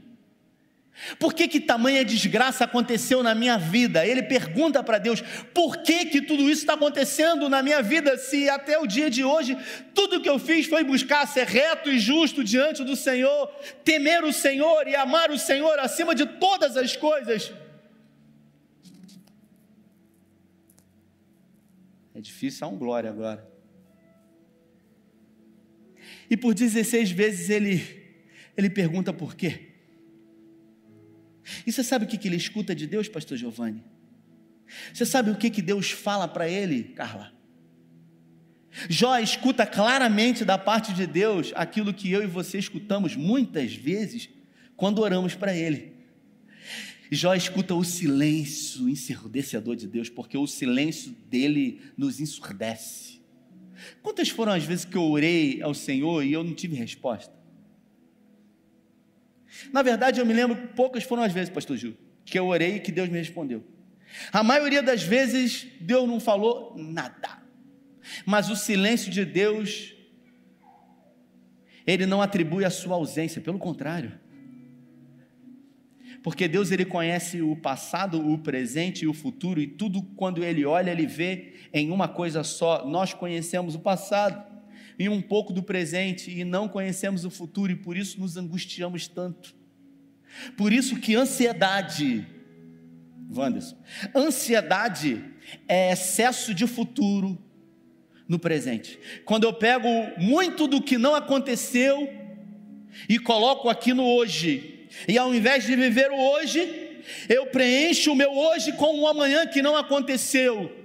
[1.19, 4.05] Por que, que tamanha desgraça aconteceu na minha vida?
[4.05, 5.21] Ele pergunta para Deus:
[5.53, 8.17] por que, que tudo isso está acontecendo na minha vida?
[8.17, 9.57] Se até o dia de hoje
[9.93, 13.47] tudo que eu fiz foi buscar ser reto e justo diante do Senhor,
[13.83, 17.51] temer o Senhor e amar o Senhor acima de todas as coisas.
[22.25, 23.47] Difícil, há um glória agora.
[26.29, 27.81] E por 16 vezes ele,
[28.57, 29.73] ele pergunta por quê?
[31.65, 33.83] E você sabe o que, ele escuta de Deus, pastor Giovanni?
[34.93, 37.33] Você sabe o que, que Deus fala para ele, Carla?
[38.89, 44.29] Jó escuta claramente da parte de Deus aquilo que eu e você escutamos muitas vezes
[44.75, 45.94] quando oramos para Ele.
[47.15, 53.21] Jó escuta o silêncio ensurdecedor de Deus, porque o silêncio dele nos ensurdece.
[54.01, 57.33] Quantas foram as vezes que eu orei ao Senhor e eu não tive resposta?
[59.71, 62.79] Na verdade, eu me lembro, poucas foram as vezes, pastor Gil, que eu orei e
[62.79, 63.63] que Deus me respondeu.
[64.31, 67.41] A maioria das vezes, Deus não falou nada.
[68.25, 69.95] Mas o silêncio de Deus,
[71.87, 74.19] ele não atribui a sua ausência, pelo contrário.
[76.25, 80.65] Porque Deus ele conhece o passado, o presente e o futuro e tudo quando ele
[80.65, 82.83] olha, ele vê em uma coisa só.
[82.83, 84.43] Nós conhecemos o passado
[84.97, 89.07] e um pouco do presente e não conhecemos o futuro e por isso nos angustiamos
[89.07, 89.55] tanto.
[90.57, 92.25] Por isso que ansiedade,
[93.31, 93.77] Wanderson,
[94.15, 95.23] ansiedade
[95.67, 97.37] é excesso de futuro
[98.27, 98.97] no presente.
[99.25, 102.11] Quando eu pego muito do que não aconteceu
[103.07, 104.74] e coloco aqui no hoje,
[105.07, 109.45] e ao invés de viver o hoje, eu preencho o meu hoje com um amanhã
[109.45, 110.83] que não aconteceu.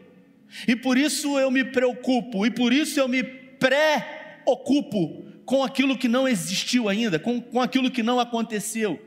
[0.66, 6.09] E por isso eu me preocupo, e por isso eu me pré-ocupo com aquilo que
[6.09, 9.01] não existiu ainda, com, com aquilo que não aconteceu.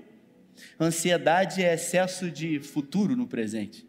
[0.79, 3.85] Ansiedade é excesso de futuro no presente.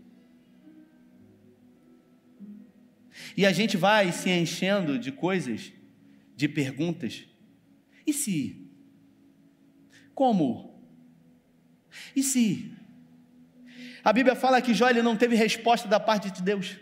[3.37, 5.73] E a gente vai se enchendo de coisas,
[6.37, 7.25] de perguntas.
[8.07, 8.69] E se?
[10.15, 10.74] Como?
[12.15, 12.73] E se?
[14.05, 16.77] A Bíblia fala que Jó ele não teve resposta da parte de Deus.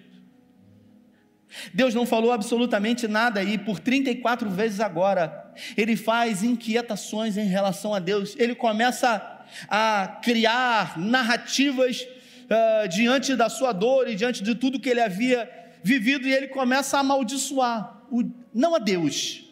[1.73, 7.95] Deus não falou absolutamente nada e por 34 vezes agora ele faz inquietações em relação
[7.95, 8.35] a Deus.
[8.39, 14.89] Ele começa a criar narrativas uh, diante da sua dor e diante de tudo que
[14.89, 15.49] ele havia
[15.83, 18.23] vivido e ele começa a amaldiçoar, o,
[18.55, 19.45] não a Deus,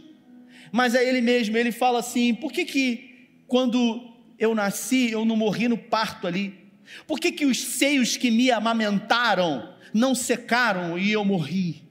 [0.73, 1.57] mas a ele mesmo.
[1.57, 4.10] Ele fala assim: por que que quando
[4.41, 6.73] eu nasci, eu não morri no parto ali?
[7.07, 11.83] Por que, que os seios que me amamentaram não secaram e eu morri?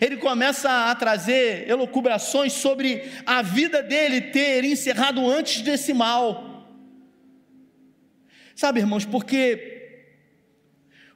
[0.00, 6.68] Ele começa a trazer elucubrações sobre a vida dele ter encerrado antes desse mal.
[8.54, 10.02] Sabe, irmãos, porque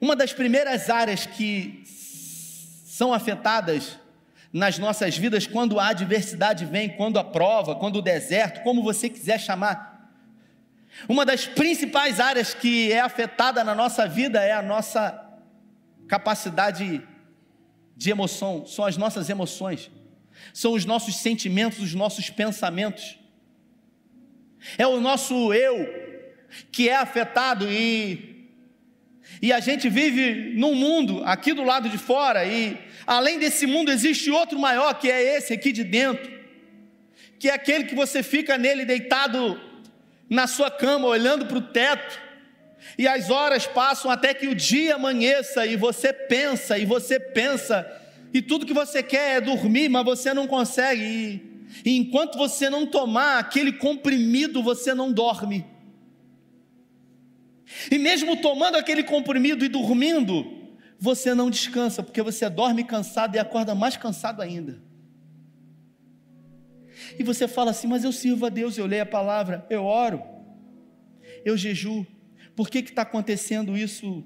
[0.00, 3.98] uma das primeiras áreas que são afetadas
[4.53, 9.09] nas nossas vidas quando a adversidade vem, quando a prova, quando o deserto, como você
[9.09, 10.11] quiser chamar.
[11.09, 15.27] Uma das principais áreas que é afetada na nossa vida é a nossa
[16.09, 17.01] capacidade
[17.97, 19.91] de emoção, são as nossas emoções,
[20.53, 23.19] são os nossos sentimentos, os nossos pensamentos.
[24.77, 25.87] É o nosso eu
[26.73, 28.31] que é afetado e
[29.41, 33.91] e a gente vive num mundo aqui do lado de fora, e além desse mundo
[33.91, 36.31] existe outro maior, que é esse aqui de dentro,
[37.39, 39.61] que é aquele que você fica nele deitado
[40.29, 42.21] na sua cama, olhando para o teto,
[42.97, 47.87] e as horas passam até que o dia amanheça, e você pensa, e você pensa,
[48.33, 52.71] e tudo que você quer é dormir, mas você não consegue, e, e enquanto você
[52.71, 55.67] não tomar aquele comprimido, você não dorme.
[57.91, 60.60] E mesmo tomando aquele comprimido e dormindo,
[61.01, 64.83] você não descansa, porque você dorme cansado e acorda mais cansado ainda.
[67.19, 70.23] E você fala assim: Mas eu sirvo a Deus, eu leio a palavra, eu oro,
[71.43, 72.07] eu jejuo.
[72.55, 74.23] Por que está acontecendo isso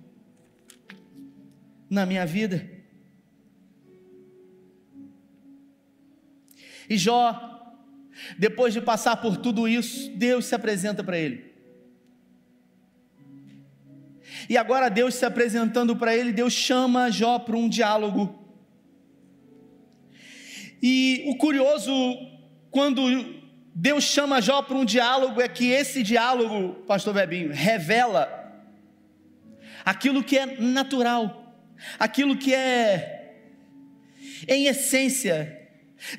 [1.88, 2.68] na minha vida?
[6.90, 7.72] E Jó,
[8.36, 11.53] depois de passar por tudo isso, Deus se apresenta para ele.
[14.48, 18.44] E agora Deus se apresentando para ele, Deus chama Jó para um diálogo.
[20.82, 21.92] E o curioso,
[22.70, 23.02] quando
[23.74, 28.28] Deus chama Jó para um diálogo, é que esse diálogo, Pastor Bebinho, revela
[29.84, 31.56] aquilo que é natural,
[31.98, 33.34] aquilo que é
[34.46, 35.60] em essência.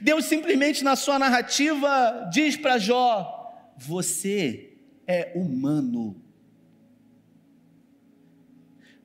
[0.02, 4.74] Deus simplesmente na sua narrativa diz para Jó: Você
[5.08, 6.25] é humano.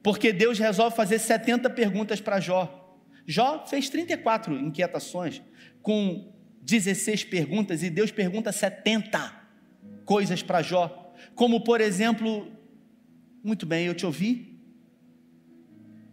[0.02, 2.98] Porque Deus resolve fazer 70 perguntas para Jó.
[3.26, 5.42] Jó fez 34 inquietações
[5.82, 6.32] com
[6.62, 9.40] 16 perguntas e Deus pergunta 70
[10.04, 11.14] coisas para Jó.
[11.34, 12.50] Como, por exemplo,
[13.42, 14.58] muito bem, eu te ouvi.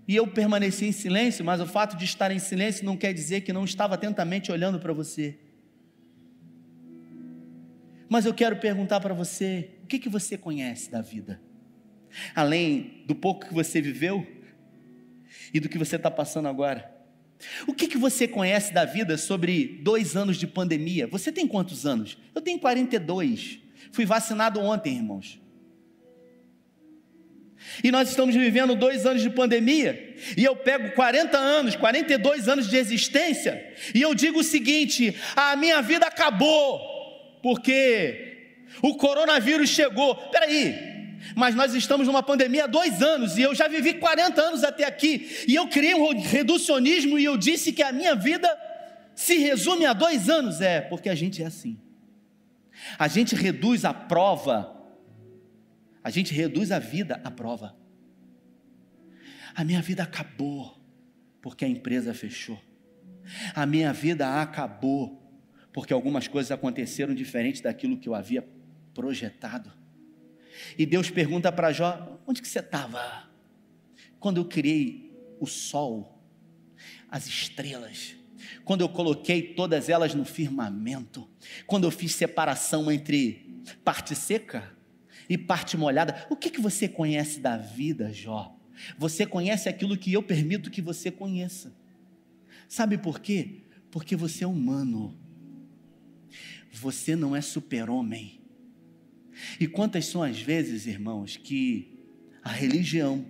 [0.08, 3.42] E eu permaneci em silêncio, mas o fato de estar em silêncio não quer dizer
[3.42, 5.38] que não estava atentamente olhando para você.
[8.10, 11.42] Mas eu quero perguntar para você: o que, que você conhece da vida?
[12.36, 14.26] Além do pouco que você viveu
[15.54, 16.96] e do que você está passando agora.
[17.68, 21.08] O que, que você conhece da vida sobre dois anos de pandemia?
[21.08, 22.18] Você tem quantos anos?
[22.34, 23.60] Eu tenho 42.
[23.92, 25.40] Fui vacinado ontem, irmãos.
[27.84, 32.70] E nós estamos vivendo dois anos de pandemia, e eu pego 40 anos, 42 anos
[32.70, 36.96] de existência, e eu digo o seguinte: a minha vida acabou.
[37.42, 40.16] porque o coronavírus chegou.
[40.16, 40.97] Peraí,
[41.36, 44.86] mas nós estamos numa pandemia há dois anos e eu já vivi 40 anos até
[44.86, 48.48] aqui e eu criei um reducionismo e eu disse que a minha vida
[49.16, 50.62] se resume a dois anos.
[50.62, 51.80] É, porque a gente é assim.
[52.98, 54.76] A gente reduz a prova,
[56.04, 57.76] a gente reduz a vida à prova.
[59.56, 60.78] A minha vida acabou
[61.42, 62.62] porque a empresa fechou.
[63.56, 65.24] A minha vida acabou
[65.74, 68.48] porque algumas coisas aconteceram diferente daquilo que eu havia
[68.94, 69.72] projetado.
[70.78, 73.30] E Deus pergunta para Jó: onde que você estava?
[74.20, 76.22] Quando eu criei o sol,
[77.10, 78.16] as estrelas,
[78.64, 81.28] quando eu coloquei todas elas no firmamento,
[81.66, 84.76] quando eu fiz separação entre parte seca
[85.30, 86.26] e parte molhada.
[86.30, 88.56] O que, que você conhece da vida, Jó?
[88.98, 91.76] Você conhece aquilo que eu permito que você conheça.
[92.68, 93.64] Sabe por quê?
[93.90, 95.18] Porque você é humano.
[96.72, 98.40] Você não é super-homem.
[99.60, 101.98] E quantas são as vezes, irmãos, que
[102.44, 103.26] a religião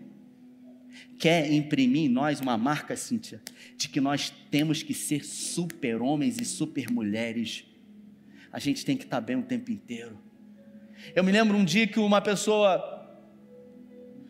[1.17, 3.41] quer imprimir em nós uma marca, Cíntia,
[3.75, 7.65] de que nós temos que ser super-homens e super-mulheres.
[8.51, 10.17] A gente tem que estar bem o tempo inteiro.
[11.15, 12.95] Eu me lembro um dia que uma pessoa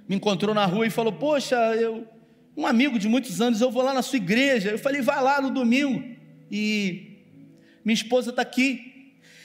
[0.07, 2.07] me encontrou na rua e falou: Poxa, eu,
[2.55, 4.71] um amigo de muitos anos, eu vou lá na sua igreja.
[4.71, 6.03] Eu falei: Vai lá no domingo.
[6.49, 7.17] E
[7.83, 8.96] minha esposa está aqui.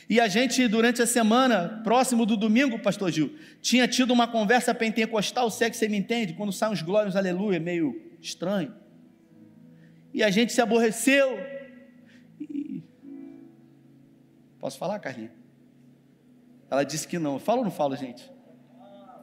[0.09, 4.75] E a gente, durante a semana, próximo do domingo, pastor Gil, tinha tido uma conversa
[4.75, 8.75] pentecostal, se é que você me entende, quando saem os glórias, aleluia, meio estranho.
[10.13, 11.39] E a gente se aborreceu.
[12.41, 12.83] E...
[14.59, 15.33] Posso falar, Carlinhos?
[16.71, 17.39] Ela disse que não.
[17.39, 18.31] Fala ou não falo, gente?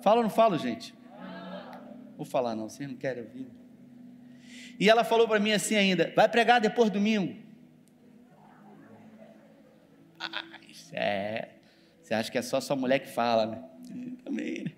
[0.02, 0.94] Fala ou não falo, gente?
[2.16, 3.48] Vou falar não, vocês não querem ouvir.
[4.80, 7.36] E ela falou para mim assim ainda: vai pregar depois do domingo.
[10.20, 10.44] Ah,
[11.00, 11.50] é.
[12.02, 13.64] Você acha que é só sua mulher que fala, né?
[14.24, 14.72] Também, né?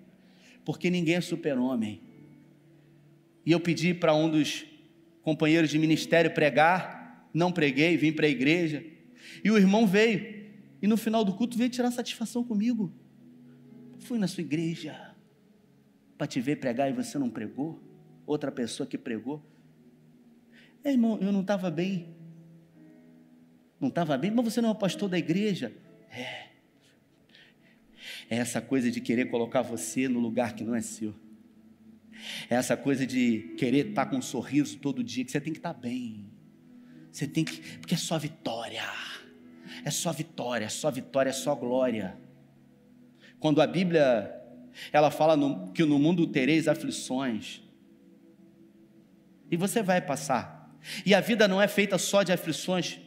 [0.64, 2.00] Porque ninguém é super-homem.
[3.44, 4.64] E eu pedi para um dos
[5.22, 8.84] companheiros de ministério pregar, não preguei, vim para a igreja.
[9.42, 10.46] E o irmão veio,
[10.80, 12.92] e no final do culto veio tirar satisfação comigo.
[14.00, 15.14] Fui na sua igreja
[16.18, 17.80] para te ver pregar e você não pregou?
[18.26, 19.42] Outra pessoa que pregou?
[20.84, 22.14] É, irmão, eu não estava bem.
[23.80, 25.72] Não estava bem, mas você não é o pastor da igreja.
[26.12, 26.48] É.
[28.30, 31.14] É essa coisa de querer colocar você no lugar que não é seu.
[32.48, 35.58] É essa coisa de querer estar com um sorriso todo dia, que você tem que
[35.58, 36.30] estar bem.
[37.10, 37.60] Você tem que.
[37.78, 38.84] Porque é só vitória.
[39.84, 42.16] É só vitória, é só vitória, é só glória.
[43.40, 44.42] Quando a Bíblia
[44.92, 47.60] ela fala no, que no mundo tereis aflições.
[49.50, 50.74] E você vai passar.
[51.04, 52.98] E a vida não é feita só de aflições,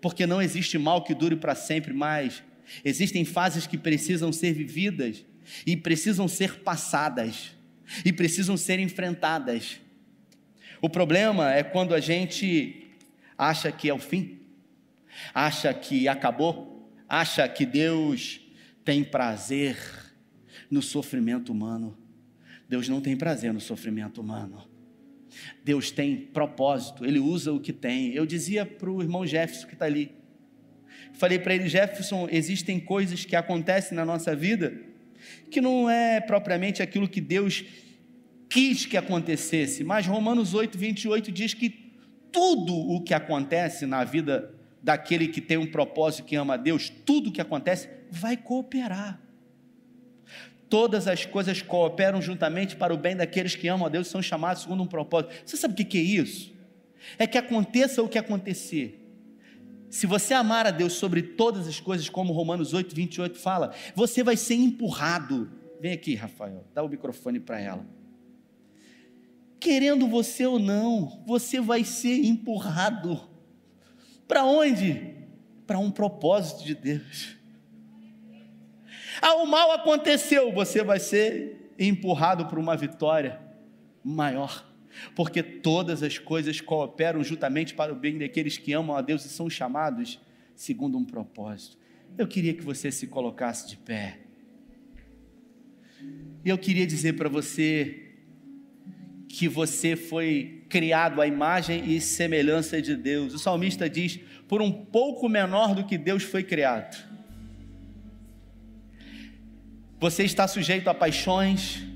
[0.00, 2.42] porque não existe mal que dure para sempre, mas
[2.84, 5.24] existem fases que precisam ser vividas
[5.66, 7.52] e precisam ser passadas
[8.04, 9.80] e precisam ser enfrentadas.
[10.80, 12.88] O problema é quando a gente
[13.36, 14.40] acha que é o fim,
[15.34, 18.40] acha que acabou, acha que Deus
[18.84, 19.76] tem prazer
[20.70, 21.96] no sofrimento humano.
[22.68, 24.66] Deus não tem prazer no sofrimento humano.
[25.64, 28.12] Deus tem propósito, Ele usa o que tem.
[28.12, 30.21] Eu dizia para o irmão Jefferson que está ali.
[31.12, 34.72] Falei para ele, Jefferson, existem coisas que acontecem na nossa vida
[35.50, 37.64] que não é propriamente aquilo que Deus
[38.48, 41.92] quis que acontecesse, mas Romanos 8, 28 diz que
[42.30, 44.52] tudo o que acontece na vida
[44.82, 49.22] daquele que tem um propósito, que ama a Deus, tudo o que acontece vai cooperar
[50.72, 54.22] todas as coisas cooperam juntamente para o bem daqueles que amam a Deus e são
[54.22, 55.34] chamados segundo um propósito.
[55.44, 56.50] Você sabe o que é isso?
[57.18, 59.01] É que aconteça o que acontecer.
[59.92, 64.22] Se você amar a Deus sobre todas as coisas, como Romanos 8, 28 fala, você
[64.22, 65.52] vai ser empurrado.
[65.82, 67.84] Vem aqui, Rafael, dá o microfone para ela.
[69.60, 73.20] Querendo você ou não, você vai ser empurrado.
[74.26, 75.14] Para onde?
[75.66, 77.36] Para um propósito de Deus.
[79.20, 83.38] Ah, o mal aconteceu, você vai ser empurrado para uma vitória
[84.02, 84.71] maior.
[85.14, 89.28] Porque todas as coisas cooperam juntamente para o bem daqueles que amam a Deus e
[89.28, 90.20] são chamados
[90.54, 91.78] segundo um propósito.
[92.16, 94.18] Eu queria que você se colocasse de pé.
[96.44, 98.10] Eu queria dizer para você
[99.28, 103.32] que você foi criado à imagem e semelhança de Deus.
[103.32, 107.10] O salmista diz: por um pouco menor do que Deus foi criado.
[109.98, 111.86] Você está sujeito a paixões,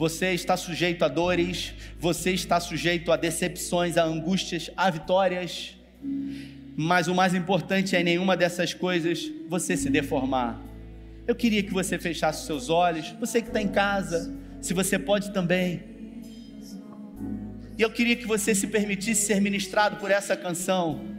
[0.00, 5.76] você está sujeito a dores, você está sujeito a decepções, a angústias, a vitórias.
[6.74, 10.58] mas o mais importante é nenhuma dessas coisas você se deformar.
[11.26, 15.34] Eu queria que você fechasse seus olhos, você que está em casa, se você pode
[15.34, 15.82] também.
[17.76, 21.09] E eu queria que você se permitisse ser ministrado por essa canção.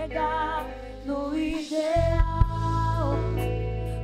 [0.00, 0.66] Chegar
[1.04, 3.14] no ideal.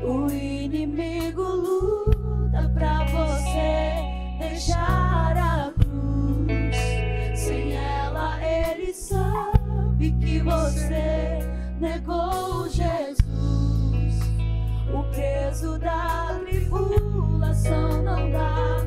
[0.03, 4.03] O inimigo luta pra você
[4.39, 6.77] deixar a cruz.
[7.39, 11.39] Sem ela, ele sabe que você
[11.81, 13.25] negou Jesus.
[14.93, 18.86] O peso da tribulação não dá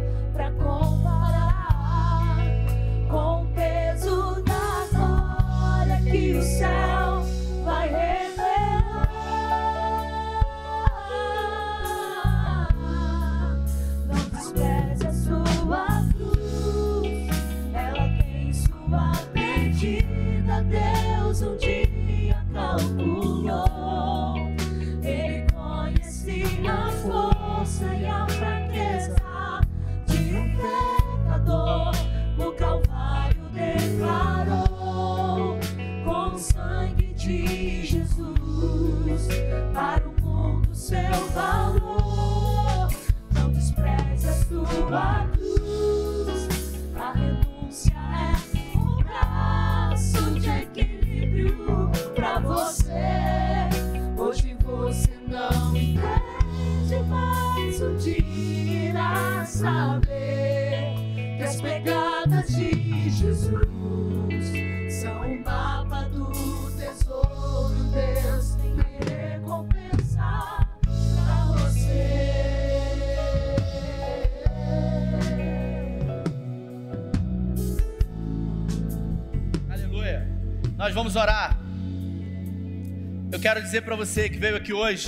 [83.49, 85.07] quero dizer para você que veio aqui hoje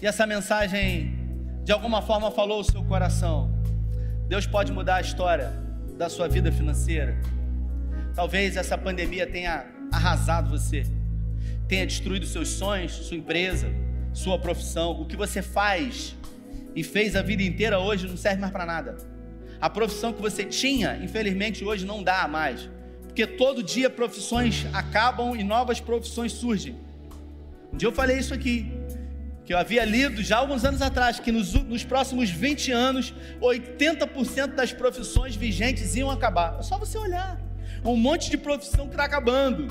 [0.00, 1.12] e essa mensagem
[1.64, 3.52] de alguma forma falou o seu coração.
[4.28, 5.52] Deus pode mudar a história
[5.98, 7.20] da sua vida financeira.
[8.14, 10.86] Talvez essa pandemia tenha arrasado você,
[11.66, 13.66] tenha destruído seus sonhos, sua empresa,
[14.12, 16.14] sua profissão, o que você faz
[16.76, 18.98] e fez a vida inteira hoje não serve mais para nada.
[19.60, 22.70] A profissão que você tinha, infelizmente, hoje não dá mais.
[23.02, 26.91] Porque todo dia profissões acabam e novas profissões surgem.
[27.72, 28.70] Um dia eu falei isso aqui,
[29.44, 34.54] que eu havia lido já alguns anos atrás, que nos, nos próximos 20 anos, 80%
[34.54, 36.58] das profissões vigentes iam acabar.
[36.58, 37.40] É só você olhar.
[37.84, 39.68] Um monte de profissão que está acabando.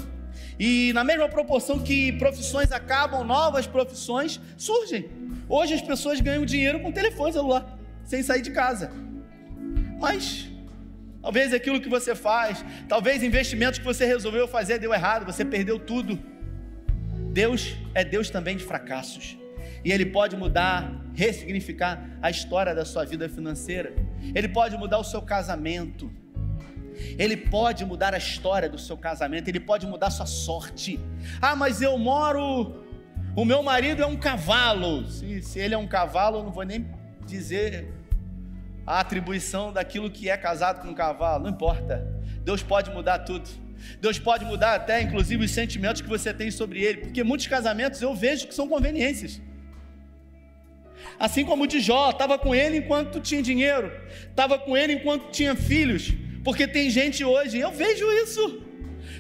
[0.60, 5.10] E na mesma proporção que profissões acabam, novas profissões surgem.
[5.47, 8.91] Hoje as pessoas ganham dinheiro com telefone celular, sem sair de casa.
[9.99, 10.49] Mas
[11.22, 15.78] talvez aquilo que você faz, talvez investimentos que você resolveu fazer deu errado, você perdeu
[15.78, 16.31] tudo.
[17.32, 19.38] Deus é Deus também de fracassos.
[19.84, 23.94] E Ele pode mudar, ressignificar a história da sua vida financeira.
[24.36, 26.12] Ele pode mudar o seu casamento.
[27.18, 29.48] Ele pode mudar a história do seu casamento.
[29.48, 31.00] Ele pode mudar a sua sorte.
[31.42, 32.84] Ah, mas eu moro.
[33.36, 35.08] O meu marido é um cavalo.
[35.10, 36.86] Se, se ele é um cavalo, eu não vou nem
[37.26, 37.88] dizer
[38.86, 41.46] a atribuição daquilo que é casado com um cavalo.
[41.46, 42.06] Não importa.
[42.44, 43.50] Deus pode mudar tudo.
[44.00, 46.98] Deus pode mudar até, inclusive, os sentimentos que você tem sobre ele.
[47.00, 49.42] Porque muitos casamentos eu vejo que são conveniências.
[51.20, 53.92] Assim como o de Jó, estava com ele enquanto tinha dinheiro,
[54.30, 56.14] estava com ele enquanto tinha filhos,
[56.44, 58.62] porque tem gente hoje, eu vejo isso,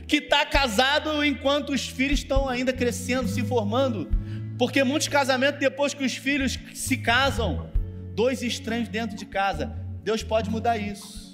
[0.07, 4.09] que está casado enquanto os filhos estão ainda crescendo, se formando,
[4.57, 7.71] porque muitos casamentos, depois que os filhos se casam,
[8.15, 11.30] dois estranhos dentro de casa, Deus pode mudar isso.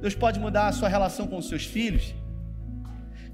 [0.00, 2.14] Deus pode mudar a sua relação com os seus filhos,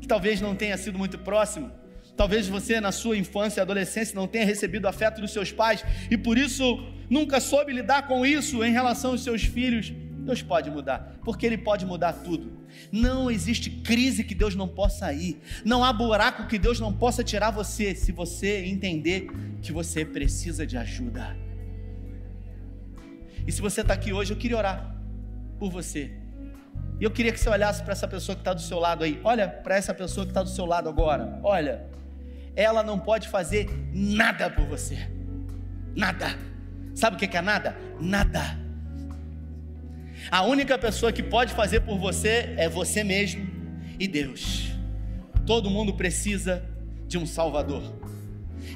[0.01, 1.71] que talvez não tenha sido muito próximo,
[2.17, 6.17] Talvez você, na sua infância e adolescência, não tenha recebido afeto dos seus pais e
[6.17, 9.93] por isso nunca soube lidar com isso em relação aos seus filhos.
[10.25, 12.53] Deus pode mudar, porque Ele pode mudar tudo.
[12.91, 17.23] Não existe crise que Deus não possa ir, não há buraco que Deus não possa
[17.23, 19.29] tirar você, se você entender
[19.61, 21.37] que você precisa de ajuda.
[23.47, 24.97] E se você está aqui hoje, eu queria orar
[25.59, 26.24] por você.
[27.05, 29.21] E eu queria que você olhasse para essa pessoa que está do seu lado aí.
[29.23, 31.39] Olha para essa pessoa que está do seu lado agora.
[31.43, 31.85] Olha
[32.57, 34.97] ela não pode fazer nada por você.
[35.95, 36.37] Nada.
[36.95, 37.77] Sabe o que é nada?
[38.01, 38.59] Nada.
[40.31, 43.47] A única pessoa que pode fazer por você é você mesmo
[43.99, 44.71] e Deus.
[45.47, 46.65] Todo mundo precisa
[47.07, 47.83] de um Salvador.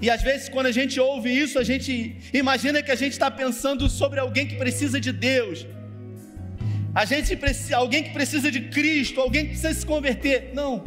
[0.03, 3.31] E às vezes, quando a gente ouve isso, a gente imagina que a gente está
[3.31, 5.67] pensando sobre alguém que precisa de Deus.
[6.99, 10.51] A gente precisa, alguém que precisa de Cristo, alguém que precisa se converter.
[10.53, 10.83] Não.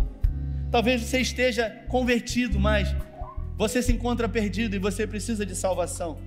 [0.70, 2.93] Talvez você esteja convertido, mas
[3.57, 6.20] você se encontra perdido e você precisa de salvação.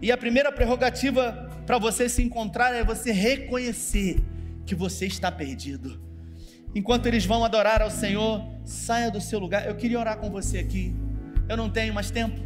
[0.00, 4.24] E a primeira prerrogativa para você se encontrar é você reconhecer
[4.64, 6.00] que você está perdido.
[6.74, 9.66] Enquanto eles vão adorar ao Senhor, saia do seu lugar.
[9.66, 10.94] Eu queria orar com você aqui.
[11.46, 12.40] Eu não tenho mais tempo,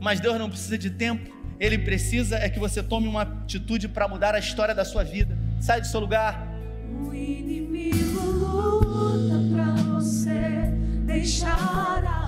[0.00, 1.28] mas Deus não precisa de tempo.
[1.58, 5.47] Ele precisa é que você tome uma atitude para mudar a história da sua vida.
[5.60, 6.46] Sai do seu lugar.
[7.00, 10.72] O inimigo luta pra você
[11.04, 12.27] deixar a